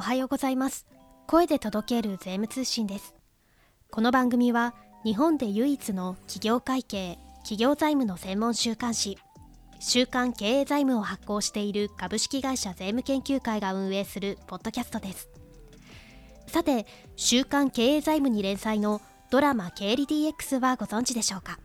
[0.00, 0.86] おはようございます。
[1.26, 3.14] 声で届ける税務通信です。
[3.90, 9.18] この番組は日本で唯一の企業会計企業財務の専門週刊誌
[9.78, 15.28] 週刊経営財務を発行している株式会社税務研究会が運営するポッドキャストです。
[16.46, 16.86] さて
[17.16, 21.58] 週刊経営財務に連載のドラマ経理 DX はご存知でしょうか？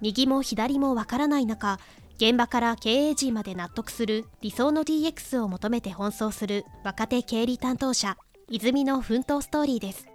[0.00, 1.78] 右も左もわからない中
[2.22, 8.16] 現場から経営陣まで納得する理想の DX を求めて奔走する若手経理担当者
[8.48, 10.06] 泉の奮闘ストーリーです。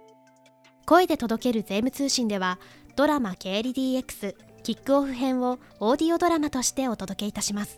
[0.86, 2.58] 声で届ける税務通信では
[2.96, 7.76] ドラマ経理 DX キックオフ編をオーディオドラマとしてお届けいたします。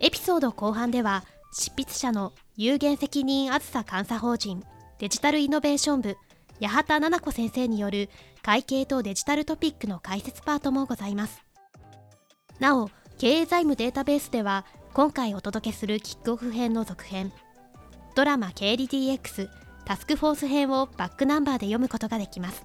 [0.00, 1.22] エピソード後半では
[1.52, 4.64] 執筆者の有限責任あずさ監査法人
[4.98, 6.16] デジタルイノベーション部
[6.60, 8.10] 八幡奈々子先生による
[8.42, 11.44] 会計とデジタルトピックの解説パートもございます。
[12.58, 17.30] なお経営財務データベースでは今回お届けするキックオフ編の続編
[18.14, 19.50] ドラマ経理 DX
[19.84, 22.64] タスクフォース編をバックナンバーで読むことができます。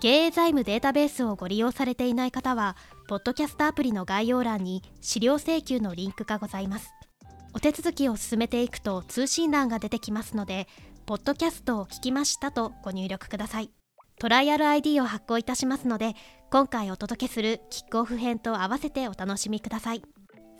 [0.00, 2.74] 経営財務データベースをご利用されていない方は
[3.06, 6.94] ポッドキャストアプリの概要欄に資料請求のリンクがございます。
[7.52, 10.68] お手続きを進めていくと通信欄が出てきますので
[11.04, 13.70] ポッドキャストを聞きましたとご入力ください。
[14.18, 16.14] トライアル ID を発行いたしますので
[16.50, 20.02] 今回お届けするキックオフ編と合わせてお楽しみください。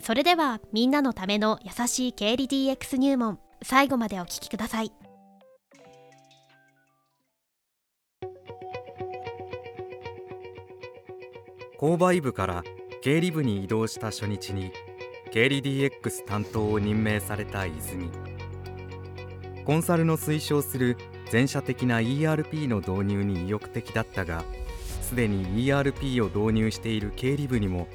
[0.01, 4.91] それではみんなのための優しい経理 DX 入門最後までお聞きください。
[11.79, 12.63] 購買部から
[13.01, 14.71] 経理部に移動した初日に
[15.31, 18.09] 経理 DX 担当を任命された泉。
[19.65, 20.97] コンサルの推奨する
[21.33, 24.43] 全社的な ERP の導入に意欲的だったが
[25.01, 27.87] すでに ERP を導入している経理部にも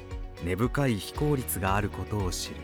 [0.43, 2.55] 根深い非効率があることを知る。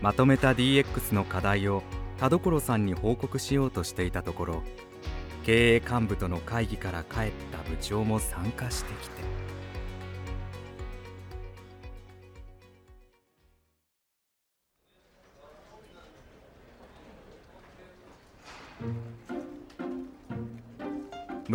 [0.00, 1.82] まとめた DX の課題を
[2.20, 4.62] 田所さんに報告しようとしていたところ
[5.42, 9.43] 経営幹部との会議から帰った部長も参加してきて。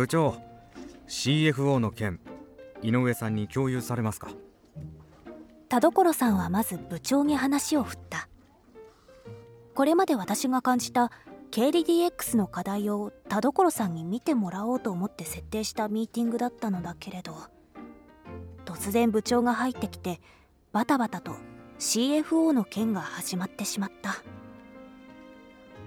[0.00, 0.40] 部長
[1.08, 2.20] CFO の件
[2.80, 4.30] 井上さんに共有されますか？
[5.68, 8.26] 田所さんはまず部長に話を振った。
[9.74, 11.12] これまで私が感じた
[11.50, 17.36] 経理 DX の課題を田所さんに見てもらおうと思って設定したミーティングだったのだけれど
[18.64, 20.22] 突然部長が入ってきて
[20.72, 21.32] バタバタと
[21.78, 24.14] CFO の件が始まってしまった。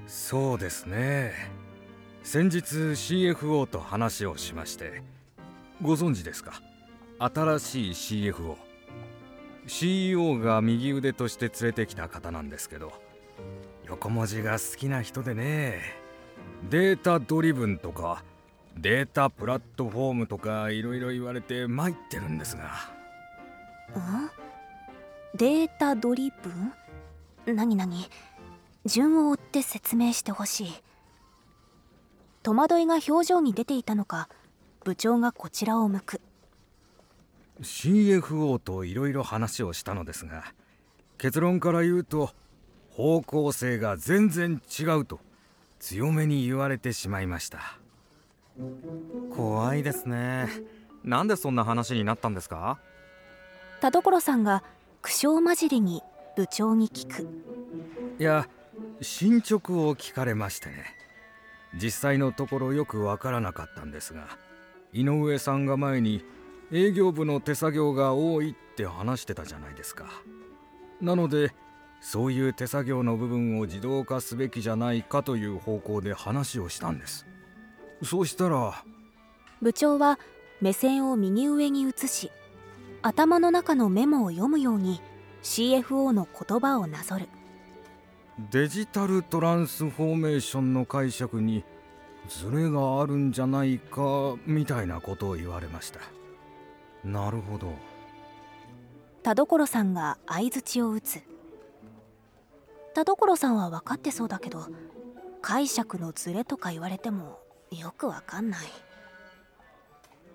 [0.06, 1.63] そうですね
[2.24, 2.62] 先日
[2.94, 5.04] CFO と話をしまして
[5.82, 6.62] ご存知ですか？
[7.20, 8.56] 新しい CFO
[9.68, 12.94] CEO が右腕として連れてきた方なんですけど
[13.88, 15.82] 横文字が好きな人でね。
[16.70, 18.24] データドリブンとか
[18.78, 22.64] データプラットフォームとかいろいろ言われて参ってるんですが。
[24.00, 24.30] ん
[25.36, 26.32] データドリ
[27.46, 27.56] ブン？
[27.56, 28.10] 何何？
[28.86, 30.74] 順を追って説明してほしい。
[32.44, 34.28] 戸惑いが表情に出ていたのか
[34.84, 36.22] 部長がこちらを向く。
[37.62, 40.44] CFO といろいろ話をしたのですが
[41.18, 42.32] 結論から言うと
[42.92, 45.20] 方向性が全然違うと
[45.80, 47.78] 強めに言われてしまいました。
[49.36, 50.48] 怖いですね。
[51.04, 52.78] なんでそんな話になったんですか？
[53.82, 54.64] 田所さんが
[55.02, 56.02] 苦笑交じりに
[56.36, 57.28] 部長に聞く。
[58.20, 58.48] いや
[59.02, 60.86] 進捗を聞かれましてね
[61.82, 64.28] 実際のところよくわからなかったんですが
[64.94, 66.24] 井上さんが前に
[66.72, 70.06] 営業部の手作業が多いって話してたじゃないですか。
[71.02, 71.54] なので
[72.02, 77.26] そういう手作業の部分を自動化すべきじゃないかという方向で話をしたんです。
[78.04, 78.84] そうしたら
[79.62, 80.20] 部長は
[80.62, 82.32] 目線を右上に移し
[83.02, 85.02] 頭の中のメモを読むように
[85.44, 87.28] CFO の言葉をなぞる。
[88.40, 91.64] デジタルトランスフォーメーションの解釈に
[92.28, 96.00] ズレがあるんじゃないかみたいなことを言われました。
[97.04, 97.74] なるほど。
[99.22, 101.22] 田所さんが相づちを打つ。
[102.96, 104.68] 田所さんは分かってそうだけど
[105.42, 107.40] 解釈のズレとか言われても
[107.72, 108.68] よくわかんない。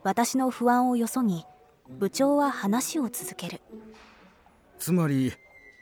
[0.05, 1.45] 私の不安をよそに
[1.89, 3.61] 部長は話を続ける。
[4.79, 5.33] つまり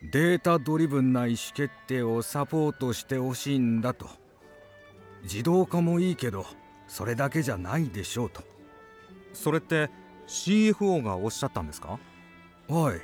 [0.03, 4.09] データドリブンな意思決定をサポートしてほしいんだと。
[5.23, 6.47] 自動化もいいけど
[6.87, 8.43] それだけじゃないでしょうと。
[9.33, 9.91] それって
[10.27, 11.99] CFO がおっしゃったんですか？
[12.69, 13.01] はい。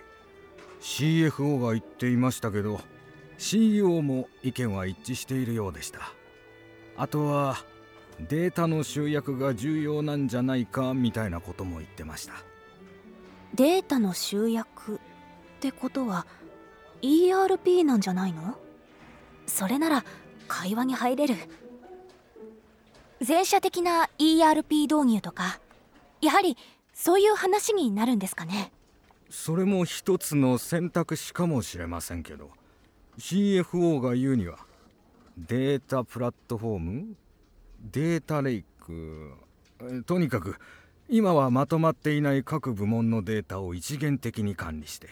[0.80, 2.80] CFO が言っていましたけど
[3.38, 6.00] CEO も意見は一致しているようでした。
[6.96, 7.56] あとは
[8.20, 12.34] データの集約が重要なんじゃないかみたいなことも言ってました。
[13.54, 14.98] データの集約っ
[15.60, 16.26] てことは
[17.02, 18.56] ERP なんじゃないの？
[19.46, 20.04] それなら
[20.48, 21.34] 会話に入れる。
[23.20, 25.60] 全社的な ERP 導入とか
[26.20, 26.56] やはり
[26.92, 28.72] そういう話になるんですかね？
[29.30, 32.50] それも一つの選択肢かもしれませんけど
[33.18, 34.58] CFO が言うには
[35.38, 37.16] データプラットフォーム
[37.80, 39.32] データレイク
[40.04, 40.56] とにかく
[41.08, 45.08] 今はまとまっていない各部門のデータを一元的に管理して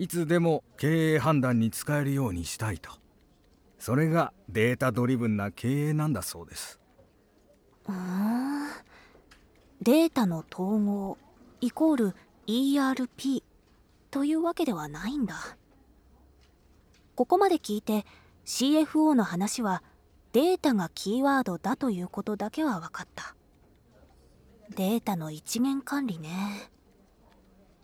[0.00, 2.90] いつでも経営判断に使えるようにしたいと。
[3.78, 6.80] それがデータドリブンな経営なんだそうです。
[7.86, 8.64] うん
[9.82, 11.18] データの統合
[11.60, 12.14] イコール
[12.46, 13.42] ERP
[14.10, 15.34] というわけではないんだ。
[17.14, 18.06] ここまで聞いて
[18.46, 19.82] CFO の話は
[20.32, 23.36] データがキーワードだということだけは分かった。
[24.74, 26.70] データの一元管理ね。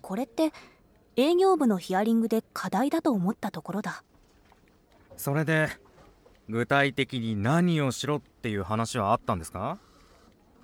[0.00, 0.54] これって
[1.16, 4.04] 営業部のヒアリングで課題だと思ったところだ。
[5.16, 5.68] それで
[6.48, 9.78] 具体的に何をしろっていう話はあったんですか？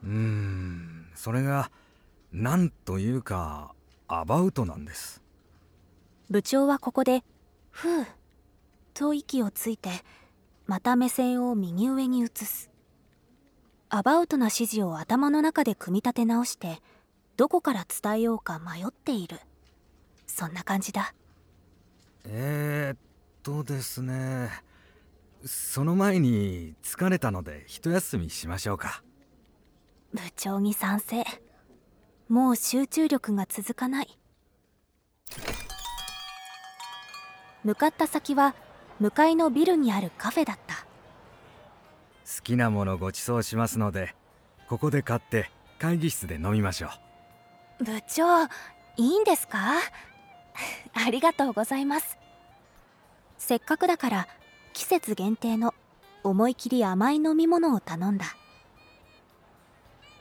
[0.05, 1.71] うーんそれが
[2.33, 3.75] 何というか
[4.09, 5.23] アバウトなんです。
[6.29, 7.25] 部長はここで
[7.71, 8.07] 「ふう」
[8.95, 9.91] と息をついて
[10.67, 12.71] また目線を右上に移す。
[13.89, 16.81] アバウトな指示を頭の中で組み立て直して
[17.37, 19.41] どこから伝えようか迷っている
[20.33, 21.15] そんな感じだ。
[22.25, 22.99] えー、っ
[23.43, 24.51] とですね。
[25.45, 29.03] その前に疲れたので一休みしましょうか。
[30.15, 31.25] 部長に賛成。
[32.29, 34.19] もう集中力が続かない。
[37.65, 38.55] 向かった先は
[39.01, 40.87] 向かいのビルにあるカフェだった。
[42.37, 44.15] 好きなものご馳走しますので
[44.69, 46.89] ここで買って会議室で飲みましょ
[47.81, 47.85] う。
[47.85, 48.49] 部長い
[48.97, 49.59] いんですか？
[50.95, 52.19] ありがとうございます。
[53.39, 54.29] せっかくだから
[54.73, 55.75] 季節限定の
[56.23, 58.37] 思い切り甘い飲み物を頼んだ。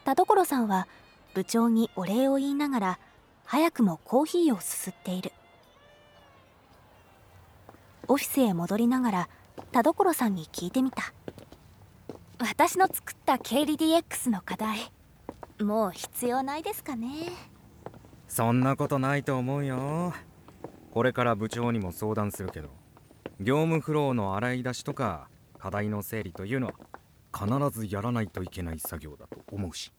[0.04, 0.88] 田所さんは
[1.34, 3.00] 部長にお礼を言いながら
[3.46, 5.32] 早くもコーヒーをすすっている。
[8.08, 9.30] オフィスへ戻りながら
[9.72, 11.14] 田所さんに聞いてみた。
[12.40, 14.92] 私の作った KDDX の課題
[15.60, 17.30] もう必要ないですかね。
[18.34, 20.14] そんなことないと思うよ。
[20.94, 22.70] これから部長にも相談するけど
[23.42, 25.28] 業務フローの洗い出しとか
[25.60, 26.74] 課題の整理というのは
[27.38, 29.92] 必ずやらないといけない作業だと思うし。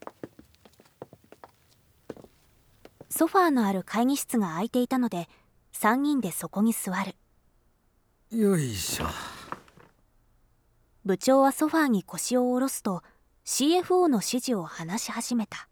[3.07, 5.29] ソファーのある会議室が空いていたので
[5.73, 7.15] 3人でそこに座る。
[8.35, 9.05] よいしょ。
[11.05, 13.03] 部長はソファーに腰を下ろすと
[13.45, 15.67] CFO の指示を話し始めた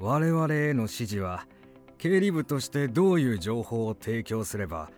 [0.00, 1.46] 我々への指示は
[1.98, 4.90] 経理部としてどういう情報を提供すれば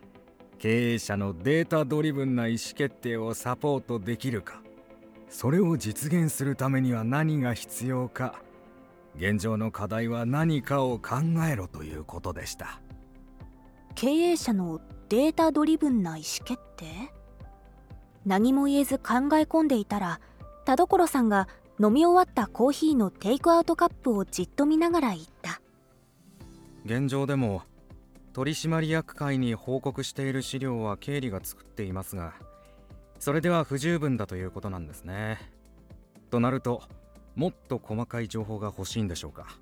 [0.59, 4.63] 経営者のデータドリブンな意思決定をサポートできるか
[5.29, 8.37] それを実現するためには何が必要か
[9.17, 11.17] 現状の課題は何かを考
[11.51, 12.81] えろということでした。
[13.95, 16.87] 経営者のデータドリブンな意思決定？
[18.25, 20.21] 何も言えず考え込んでいたら
[20.65, 21.49] 田所さんが
[21.81, 25.61] 飲み終わったコーヒーのテイクアウトカップをじっと見ながら言った。
[26.85, 27.63] 現状でも
[28.33, 32.35] 取締役会に報告している資料は経理が作っていますが
[33.19, 35.39] それでは不十分だということなんですね。
[36.31, 36.83] となると
[37.37, 39.59] もっと細かい情報が欲しいんでしょうか。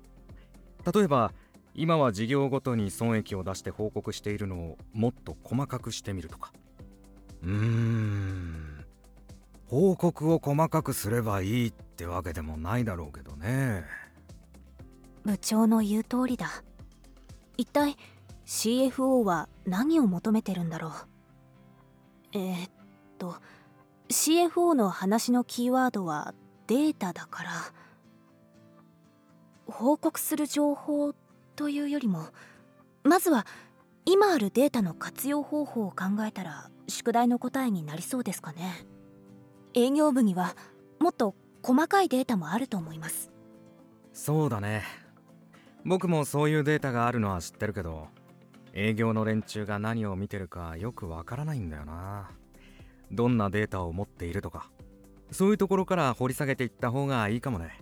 [0.93, 1.31] 例えば
[1.75, 6.51] 今は事業ごとに損益を出して報告しているのをもっと細かくしてみるとか。
[7.43, 8.85] うーん。
[9.67, 13.83] 報告を細かくすればいいってわけでもないだろうけどね。
[15.23, 16.49] 部長の言う通りだ。
[17.57, 17.95] 一体
[18.47, 20.91] CFO は何を求めてるんだろう？
[22.33, 22.71] えー、っ
[23.19, 23.35] と
[24.09, 26.33] CFO の話のキーワードは
[26.65, 27.51] データだから
[29.67, 31.13] 報告する情報
[31.55, 32.25] というよりも
[33.03, 33.45] まずは
[34.05, 38.87] 今あるデータの活用方法を考えたら宿題の答えになりそうですかね？
[39.75, 40.55] 営業部には
[40.99, 43.31] もっと細かいデータもあると思います。
[44.13, 44.83] そうだね。
[45.85, 48.07] 僕もそういうデータがあるのは知ってるけど
[48.73, 52.31] 営業の連中が何を見てるかよくわからないんだよな。
[53.11, 54.69] どんなデータを持っているとか
[55.31, 57.81] そういうところから掘り下げていった方がいいかもね。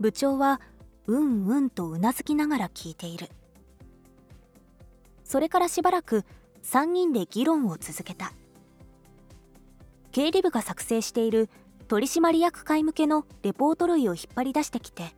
[0.00, 0.60] 部長は
[1.06, 3.28] うんうんとうなずきながら聞いている。
[5.24, 6.24] それからしばらく
[6.62, 8.32] 3人で議論を続けた。
[10.10, 11.48] 経理部が作成している
[11.88, 15.14] 取締役会向けのレポート類を引っ張り出してきて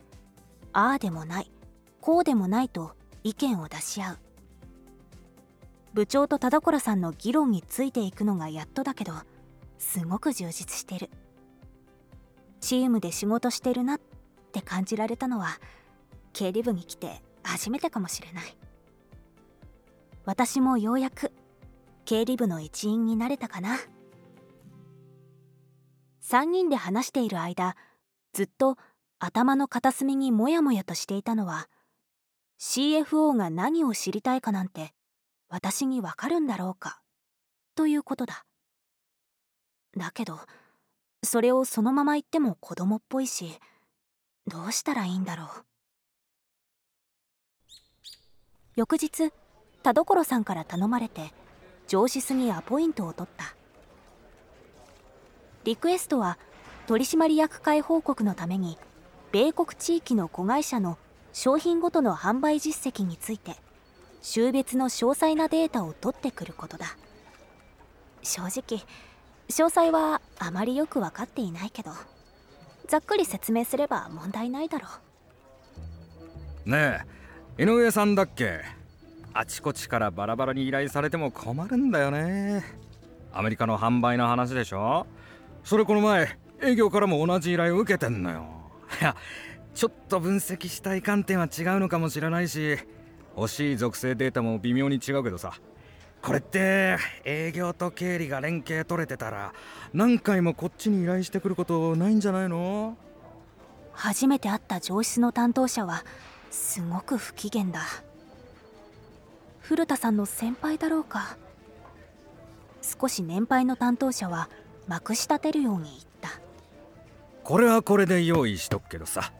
[0.72, 1.50] ああでもない
[2.00, 2.92] こうでもないと
[3.22, 4.18] 意見を出し合う。
[5.94, 9.14] 部長と田所さんの議論についていくのがやっとだけど
[9.78, 11.08] すごく充実してる。
[12.60, 14.00] チームで仕事してるなっ
[14.52, 15.60] て感じられたのは
[16.32, 18.56] 経理部に来て初めてかもしれない。
[20.26, 21.32] 私もようやく
[22.04, 23.76] 経理部の一員になれたかな。
[26.24, 27.76] 3人で話している間
[28.32, 28.78] ずっと
[29.18, 31.68] 頭の片隅にモヤモヤとしていたのは
[32.58, 34.92] CFO が何を知りたいかなんて
[35.50, 37.02] 私にわかるんだろうか
[37.74, 38.46] ということだ。
[39.96, 40.40] だけど
[41.22, 43.58] それをそのまま言っても子供っぽいし
[44.46, 45.48] どうしたらいいんだろう。
[48.76, 49.30] 翌日
[49.82, 51.32] 田所さんから頼まれて
[51.86, 53.54] 上司にアポイントを取った。
[55.64, 56.38] リクエストは
[56.86, 58.76] 取締役会報告のために
[59.32, 60.98] 米国地域の子会社の
[61.32, 63.56] 商品ごとの販売実績について
[64.20, 66.96] 週別の詳細なデータを取ってくることだ。
[68.22, 68.82] 正直
[69.48, 71.90] 詳細はあまりよく分かっていないけど
[72.86, 74.86] ざっくり説明すれば問題ないだろ
[76.66, 76.70] う。
[76.70, 77.04] ね
[77.58, 78.60] え井上さんだっけ？
[79.32, 82.62] あちこちからバラバラに依頼されても困るんだよね。
[83.32, 85.06] アメリカの販売の話でしょ？
[85.64, 88.46] それこの前営業からも同じ依頼を受けてんのよ。
[89.00, 89.16] いや
[89.74, 92.78] ちょっと分析したい観点は違うのかもしれないし
[93.36, 95.54] 欲しい属性データも微妙に違うけどさ。
[96.22, 99.52] これって営業と経理が連携取れてたら
[99.92, 102.96] 何回もこっちに依頼してくることないんじゃないの？
[103.92, 106.02] 初めて会った上司の担当者は
[106.50, 107.82] すごく不機嫌だ。
[109.60, 111.36] 古田さんの先輩だろうか。
[112.80, 114.48] 少し年配の担当者は
[114.86, 116.30] まくし立てるように言った。
[117.42, 119.32] これはこれで用意しとくけどさ。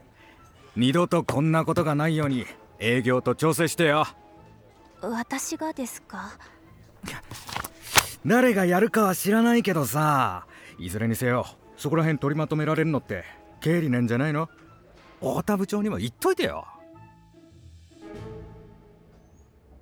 [0.77, 2.47] 二度とこんなことがないように
[2.81, 4.07] 営業と調整してよ。
[5.01, 6.33] 私がですか？
[8.27, 10.47] 誰がやるかは知らないけどさ。
[10.79, 11.47] いずれにせよ
[11.77, 13.25] そこら辺取りまとめられるのって
[13.61, 14.49] 経理なんじゃないの？
[15.21, 16.67] 太田部長にも言っといてよ。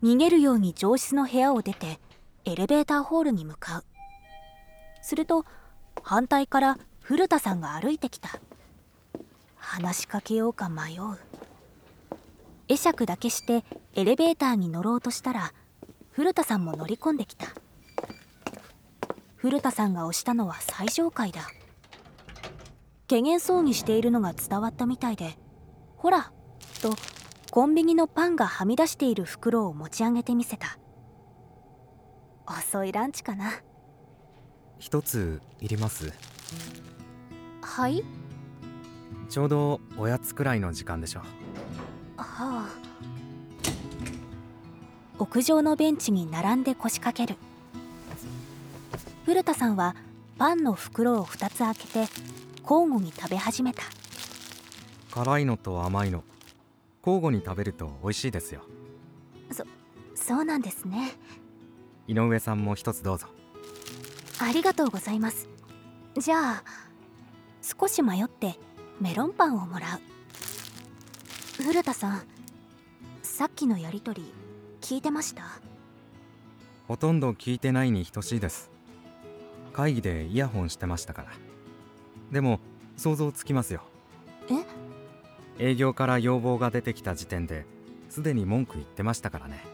[0.02, 2.00] 逃げるように上質の部屋を出て
[2.45, 3.85] エレベーターホールに向かう
[5.03, 5.45] すると
[6.03, 8.31] 反対から古田さんが歩いてきた。
[9.57, 11.19] 話しかけようか迷う。
[12.69, 15.53] 会釈だけしてエレベーターに乗ろうとしたら
[16.11, 17.47] 古田さんも乗り込んできた。
[19.37, 21.43] 古田さんが押したのは最上階だ。
[23.09, 25.37] 怪げそうにしているのが伝わったみたいで
[25.99, 26.33] 「ほら」
[26.81, 26.95] と
[27.51, 30.79] コンビニのパンがはみ出している袋を持ち上げてみせた。
[32.47, 33.51] 遅いランチかな。
[34.83, 36.12] 一ついります。
[37.61, 38.03] はい？
[39.31, 41.27] ちょうどおやつくらいの時間でしょは
[42.17, 42.69] あ。
[45.21, 47.39] 屋上のベンチに並んで腰掛ける。
[49.25, 49.95] 古田さんは
[50.37, 51.99] パンの袋を2つ開けて
[52.69, 53.85] 交互に食べ始めた。
[55.12, 56.25] 辛いのと甘いの。
[57.07, 58.62] 交互に食べると美味しいですよ。
[59.53, 59.65] そ
[60.17, 61.12] そうなんですね。
[62.09, 63.29] 井上さんも一つどうぞ
[64.45, 65.49] ありがとうございます。
[66.19, 66.65] じゃあ
[67.63, 68.59] 少し迷って
[69.01, 71.63] メロンパンをもらう。
[71.63, 72.23] 古田さん
[73.23, 74.33] さっきのやりとり
[74.81, 75.45] 聞いてました？
[76.89, 78.71] ほとんど聞いてないに等しいです。
[79.73, 81.29] 会議でイヤホンしてましたから。
[82.31, 82.61] でも
[82.97, 83.83] 想像つきますよ。
[85.59, 85.65] え？
[85.71, 87.65] 営業から要望が出てきた時点で
[88.09, 89.65] すでに文句言ってましたからね。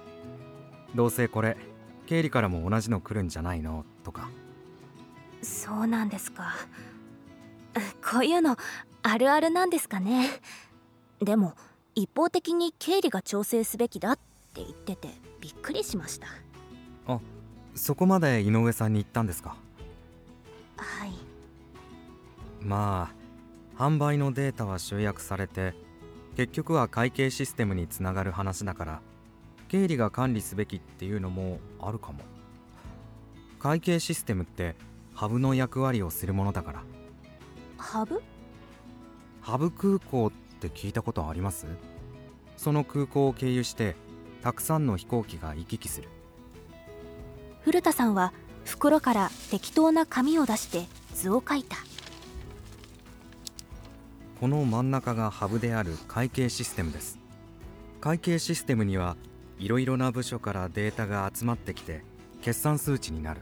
[0.94, 1.56] どうせこれ
[2.06, 3.84] 経理からも同じの来るんじゃないの？
[4.04, 4.27] とか
[5.68, 6.54] そうなんですか。
[8.02, 8.56] こういうの
[9.02, 10.30] あるあるなんですかね。
[11.20, 11.52] でも
[11.94, 14.22] 一方的に経理が調整すべきだって
[14.64, 15.08] 言ってて
[15.40, 16.28] びっくりしました。
[17.06, 17.20] あ
[17.74, 19.56] そこまで井上さんに言ったんですか？
[20.78, 21.12] はい。
[22.62, 23.10] ま
[23.76, 25.74] あ販売のデータは集約されて
[26.34, 29.02] 結局は会計システムにつながる話だから
[29.68, 32.20] 経理が管理すべきっていうのもあるかも。
[33.58, 34.76] 会計システムって
[35.18, 36.82] ハブの役割をするものだから。
[37.76, 38.22] ハブ？
[39.40, 41.66] ハブ空港って聞いたことあります？
[42.56, 43.96] その空港を経由して
[44.44, 46.08] たくさんの飛行機が行き来する。
[47.62, 48.32] 古田さんは
[48.64, 51.78] 袋から適当な紙を出して図を書いた。
[54.38, 57.18] この真ん中がハブである会計システムです。
[58.00, 59.16] 会計システムには
[59.58, 62.04] いろいろな部署からデータが集まってきて
[62.40, 63.40] 決算数値になる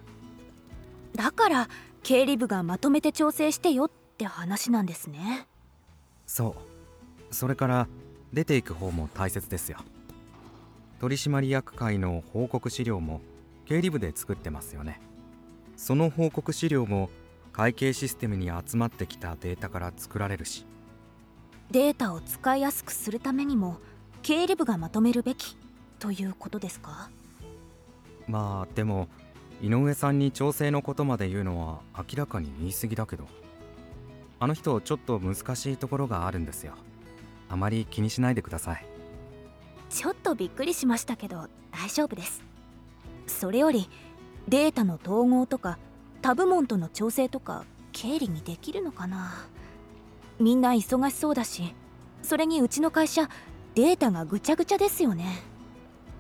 [1.16, 1.68] だから
[2.02, 5.46] 経理部がまとめて調整してよって話なんですね。
[6.26, 6.56] そ
[7.30, 7.35] う。
[7.35, 7.88] それから
[8.32, 9.78] 出ていく方も大切ですよ。
[11.00, 13.20] 取締役会の報告資料も
[13.66, 15.00] 経理部で作ってますよね。
[15.76, 17.11] その報告資料も
[17.52, 20.64] 会計システムに集まってきたデータから作られるし。
[21.70, 23.78] データを使いやすくするためにも
[24.23, 25.56] 経理部がまとめるべき
[25.99, 27.11] ということですか？
[28.28, 29.08] まあでも
[29.62, 33.26] 井上さんに調整のことまで言うのは明らかに言い過ぎだけど
[34.38, 36.75] あの人ちょっと難しいところがあるんですよ。
[37.48, 38.86] あまり気にしないでください。
[39.88, 42.42] ちょっとびっくりしましたけど大丈夫です。
[43.26, 43.88] それより
[44.46, 45.78] データの統合とか
[46.20, 49.46] タブモンとの調整とか経理にできるのかな。
[50.38, 51.75] みんな忙しそうだし
[52.22, 53.30] それにうちの会社
[53.75, 55.42] データがぐちゃぐちゃですよね。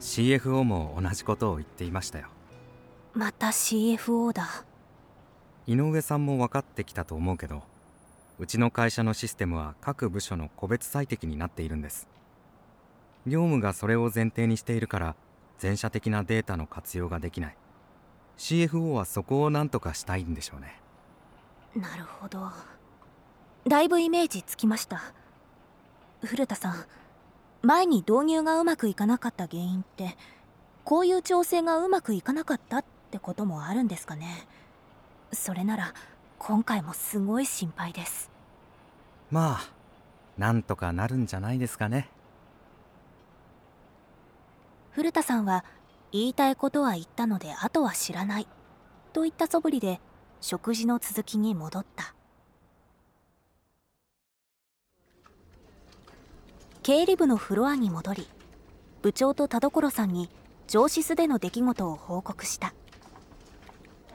[0.00, 2.28] CFO も同じことを言っていましたよ
[3.16, 4.66] また CFO だ。
[5.66, 7.62] 井上さんも分かってきたと思うけど
[8.38, 12.06] うちの会社のシステムは各部署の個別最適になっているんです。
[13.26, 15.16] 業務がそれを前提にしているから
[15.58, 17.56] 全社的なデータの活用ができない。
[18.36, 20.78] CFO はそこを何とかしたいんでしょうね。
[21.74, 22.50] なるほど。
[23.66, 25.00] だいぶイメージつきました。
[26.22, 26.84] 古田さん
[27.62, 30.18] 前に導入がうまくいかなかった原因って
[30.84, 34.46] こういう調整がうまくいかなかったってこともあるんですかね。
[35.32, 35.94] それなら
[36.38, 38.30] 今回もすごい心配です。
[39.30, 39.70] まあ
[40.38, 42.08] なんとかなるんじゃないですかね。
[44.90, 45.64] 古田さんは
[46.12, 48.46] 言いたいことは言ったのであとは知らない
[49.12, 50.00] といった素振りで
[50.40, 52.14] 食事の続きに戻った。
[56.82, 58.28] 経理部のフロアに戻り
[59.02, 60.30] 部長と田所さんに
[60.68, 62.74] 上司での出来事を報告した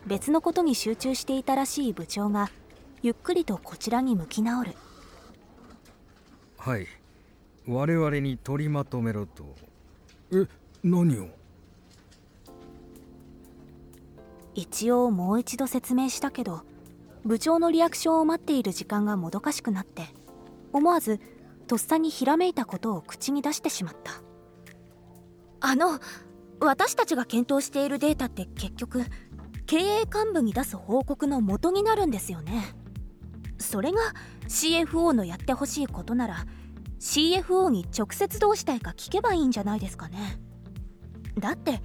[0.08, 2.50] 別のことに集中していたらしい部長が
[3.02, 4.76] ゆっくりとこちらに向き直る。
[6.58, 6.88] はい。
[7.68, 9.56] 我々に取りまとめろと。
[10.32, 10.48] え
[10.84, 11.28] 何を？
[14.54, 16.64] 一応もう一度説明したけど
[17.24, 20.04] 部長のリアクションを待っている時間がもどかしくなって
[20.74, 21.20] 思わず
[21.68, 24.12] とっさにひらめいたことを口に出してしまった。
[25.62, 26.00] あの
[26.60, 29.06] 私たちが検討しているデータって結局
[29.72, 32.76] 経営幹部に出す報告の元になるんですよね。
[33.58, 34.00] それが
[34.50, 36.46] CFO のやってほしいことなら
[37.00, 40.42] CFO に直接どうしたいか聞けばいいんじゃないですかね。
[41.40, 41.82] だって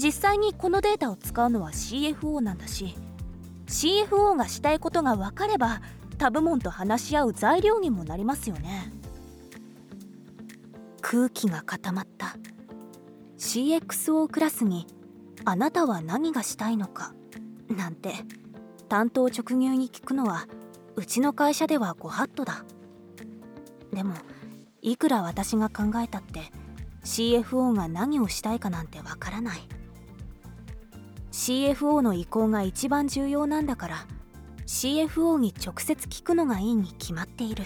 [0.00, 2.94] 実際にこのデータを使うのは CFO なんだし
[3.66, 5.82] CFO がしたいことが分かれば
[6.18, 8.92] 他部門と話し合う材料にもなりますよね。
[11.00, 12.36] 空気が固まった。
[13.36, 14.86] CXO クラスに
[15.46, 17.14] 「あなたは何がしたいのか?」
[17.70, 18.14] なんて
[18.88, 20.46] 担当直入に聞くのは
[20.96, 22.64] うちの会社ではご法度だ。
[23.92, 24.14] でも
[24.82, 26.52] いくら私が考えたって
[27.04, 29.68] CFO が何をしたいかなんてわからない。
[31.30, 34.06] CFO の意向が一番重要なんだから
[34.66, 37.64] CFO に直接聞くのがいいに決まっている。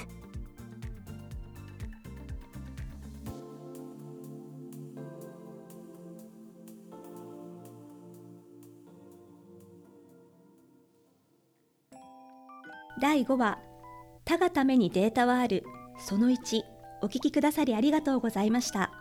[13.11, 13.59] 第5話
[14.25, 15.65] 「他がためにデータはある」
[15.99, 16.63] その1
[17.03, 18.93] お聞きくださりありがとうございました。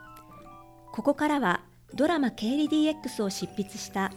[0.91, 1.61] ここからは
[1.93, 4.11] ドラマ経理 DX を執筆した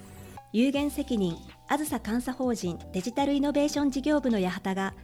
[0.50, 1.36] 有限責任
[1.68, 4.94] あずさ監査法人デジタルイノベーション事業部の八幡が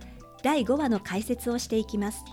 [0.43, 2.25] 第5話の解説をしていきます。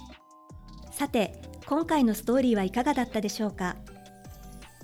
[0.91, 3.75] さて今回のストーリーはいかがだったでしょうか。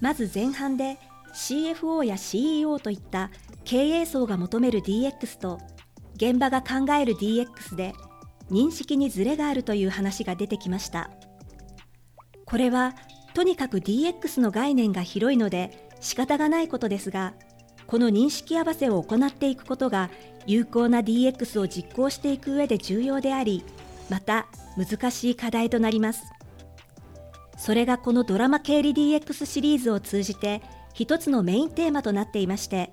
[0.01, 0.97] まず前半で
[1.33, 3.31] CFO や CEO といった
[3.63, 5.57] 経営層が求める DX と
[6.21, 7.95] 現場が考える DX で
[8.51, 11.09] 認識にズレがあるという話が出てきました。
[12.45, 12.93] これは
[13.33, 17.33] とにかく DX の概念が広いので仕方がないことですが
[17.87, 20.11] この認識合わせを行っていくことが
[20.45, 23.63] 有効な DX を実行していく上で重要であり
[24.09, 26.23] また難しい課題となります。
[27.57, 30.61] それがこのドラマ経理 DX シリーズを通じて
[30.93, 32.91] 一つのメインテーマとなっていまして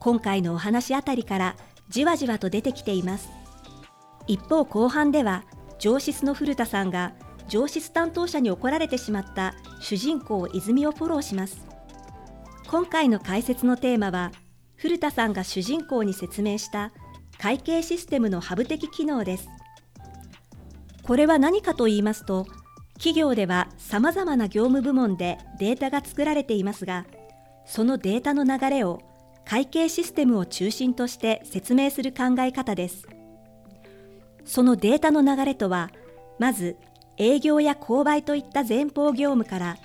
[0.00, 1.56] 今回のお話あたりから
[1.88, 3.30] じわじわと出てきています。
[4.26, 5.44] 一方後半では
[5.78, 7.12] 上司の古田さんが
[7.48, 11.66] 上司担当者に怒られてしまった主人公泉をフォローします。
[12.68, 14.32] 今回の解説のテーマは
[14.74, 16.92] 古田さんが主人公に説明した
[17.38, 19.48] 会計システムのハブ的機能です。
[21.02, 22.46] これは何かと言いますと
[22.94, 27.06] 企業では様々な業務部門でデータが作られていますが
[27.64, 29.02] そのデータの流れを
[29.48, 33.06] 会計システムを中心として説明する考え方です。
[34.44, 35.90] そのデータの流れとは、
[36.40, 36.76] まず
[37.16, 39.76] 営業や購買といった前方業務から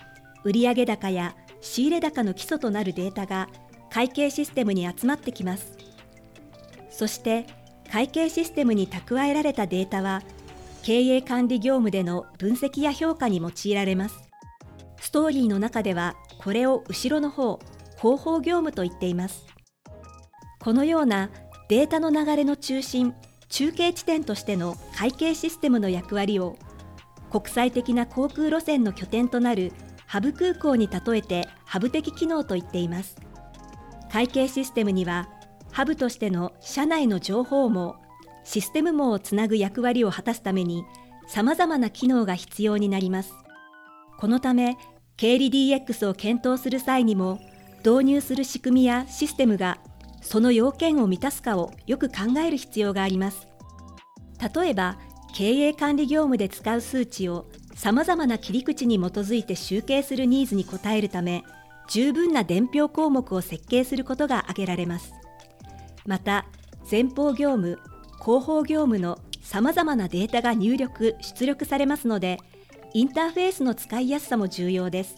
[0.43, 3.49] 売上高や仕入れ高の基礎となるデータが
[3.91, 5.77] 会計システムに集まってきます。
[6.89, 7.45] そして
[7.91, 10.23] 会計システムに蓄えられたデータは
[10.81, 14.15] 経営管理業務での分析や評価に用いられます。
[14.99, 17.59] ストーリーの中ではこれを後ろの方、
[17.99, 19.50] 広報業務と言っています。
[20.61, 21.31] このような
[21.69, 23.15] データの流れの中心、
[23.49, 26.57] 中継地点としての会計システムの役割を
[27.31, 29.73] 国際的な航空路線の拠点となる
[30.05, 33.15] ハブ空港に例えてハブ的機能と言っています。
[34.11, 35.29] 会計システムには
[35.71, 37.95] ハブとしての社内の情報網
[38.43, 40.83] システム網をつなぐ役割を果たすために
[41.27, 43.33] 様々な機能が必要になります。
[44.17, 44.77] このため
[45.17, 47.39] 経理 DX を検討する際にも
[47.83, 49.79] 導入する仕組みやシステムが
[50.21, 53.47] その要件を満たすかをよく考える必要があります。
[54.55, 54.97] 例えば
[55.33, 61.43] 経営管理業務で使う数値をさまざまな切り口に基づいて集計するニーズに応えるため
[61.89, 65.13] 十分な伝票項目を設計することが挙げられます。
[66.05, 66.45] また
[66.89, 67.79] 前方業務
[68.19, 72.37] 後方業務のさまざまなデータが入力出力されますので
[72.93, 75.15] インターフェースの使いやすさも重要です。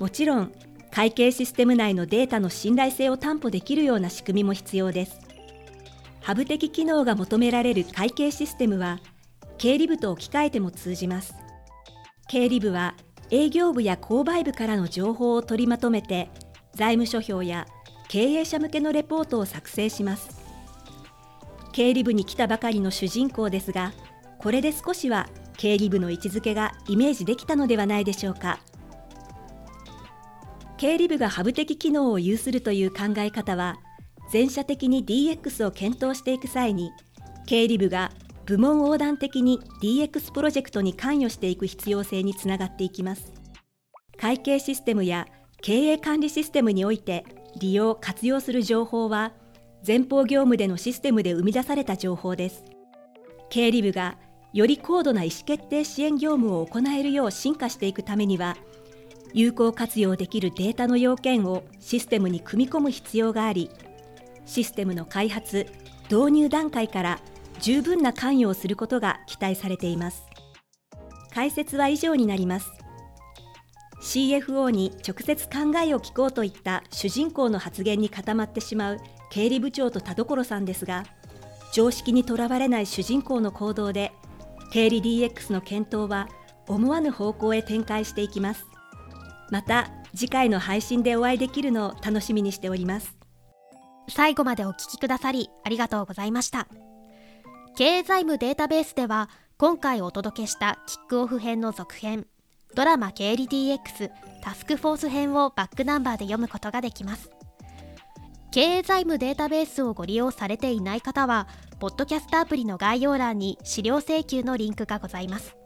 [0.00, 0.52] もちろん
[0.98, 5.20] 会計システム内のデータの信頼性を担保できるような仕組みも必要です。
[6.20, 8.98] ハブ的機能が求められる会計システムは
[9.58, 11.36] 経理部と置き換えても通じます。
[12.28, 12.96] 経理部は
[13.30, 16.30] 営業部や購買部からの情報を取りまとめて
[16.74, 17.68] 財務諸表や
[18.08, 20.42] 経営者向けのレポートを作成します。
[21.70, 23.92] 経理部に来たばかりの主人公ですが
[24.40, 28.58] これで少しは経理部の位置づけがイメージできたのではないでしょうか。
[30.78, 33.76] 経理部がハブ的機能を有するという考え方は
[34.30, 36.92] 全社的に DX を検討していく際に
[37.46, 38.12] 経理部が
[38.46, 43.32] 部門横断的に DX プロジェクトに関与していく必要性につながっていきます。
[44.16, 45.26] 会計システムや
[45.62, 47.24] 経営管理システムにおいて
[47.58, 49.32] 利用活用する情報は
[49.86, 52.64] 前方業務でのシステムで生み出された情報です。
[53.50, 54.16] 経理部が
[54.52, 58.56] より高度な意思決定支援業務を行えるよう進化していくためには
[59.34, 63.70] 有効活用できるデータの要件をシステムに組み込む必要があり
[64.46, 65.66] システムの開発
[66.10, 67.20] 導入段階から
[67.60, 70.24] 十分な関与をすることが期待されています。
[71.34, 72.70] 解説は以上になります。
[74.00, 78.98] CFO に直接考えを聞こうといった主人公の発言に固まってしまう
[79.30, 81.04] 経理部長と田所さんですが
[81.72, 84.12] 常識にとらわれない主人公の行動で
[84.70, 86.28] 経理 DX の検討は
[86.68, 88.66] 思わぬ方向へ展開していきます。
[89.50, 93.16] また次回の配信でお会いできるのを楽しみにしております。
[94.08, 96.68] 最後までお聞きくださりありがとうございました。
[97.76, 102.26] 経営財務データベースでは今回お届けしたキックオフ編の続編
[102.74, 104.10] ドラマ経理 DX
[104.42, 107.30] タスクフォース編をバックナンバーで読むことができます。
[108.50, 111.48] 経営財務データベースをご利用されていない方は
[111.80, 115.56] ポッドキャストアプリの概要欄に資料請求のリンクがございます。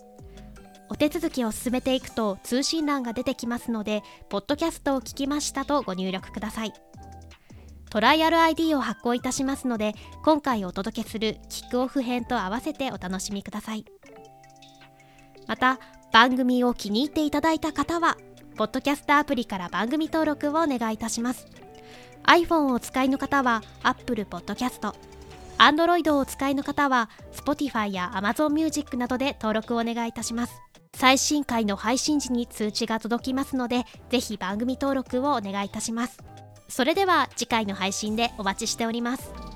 [0.92, 6.74] お手続きを進めていくと通信欄が出てきますのでポッドキャストを聞きましたとご入力ください。
[7.88, 13.86] トライアル ID を発行いたしますので今回お届けするキックオフ編と合わせてお楽しみください。
[15.46, 15.80] また
[16.12, 18.18] 番組を気に入っていただいた方は
[18.58, 21.46] ポッドキャストアプリから番組登録をお願いいたします。
[22.24, 24.92] iPhone をお使いの方は Apple Podcast
[25.56, 30.52] Android をお使いの方は Spotify や Amazon Music などで登録をお願いいたします。
[30.94, 36.18] 最新回の配信時に通知が届きますのでぜひ番組登録をお願いいたします
[36.72, 39.51] それでは次回の配信でお待ちしております。